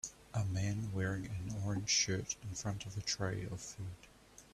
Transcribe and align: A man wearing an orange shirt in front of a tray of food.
A 0.33 0.43
man 0.45 0.91
wearing 0.95 1.27
an 1.27 1.55
orange 1.63 1.89
shirt 1.89 2.35
in 2.41 2.55
front 2.55 2.87
of 2.87 2.97
a 2.97 3.01
tray 3.01 3.45
of 3.51 3.61
food. 3.61 4.07